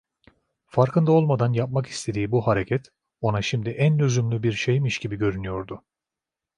[0.65, 2.89] Farkında olmadan yapmak istediği bu hareket,
[3.21, 5.83] ona şimdi en lüzumlu bir şeymiş gibi görünüyordu.